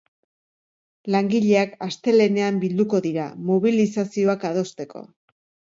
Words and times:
Langileak 1.15 1.77
astelehenean 1.89 2.59
bilduko 2.65 3.03
dira, 3.09 3.29
mobilizazioak 3.53 4.51
adosteko. 4.53 5.11